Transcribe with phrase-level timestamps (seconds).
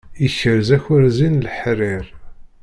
[0.25, 2.05] Iṛkez akwerzi n leḥrir.